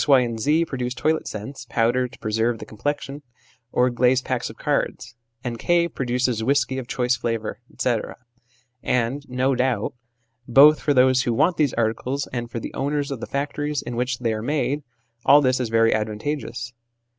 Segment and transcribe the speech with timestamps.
[0.07, 0.21] Y.
[0.21, 0.65] and Z.
[0.65, 3.21] produce toilet scents, powder to preserve the complexion,
[3.71, 5.87] or glazed packs of cards; and K.
[5.87, 8.15] produces whisky of choice flavour, etc.;
[8.81, 9.93] and, no doubt,
[10.47, 13.95] both for those who want these articles and for the owners of the factories in
[13.95, 14.81] which they are made,
[15.23, 16.73] all this is very advantageous.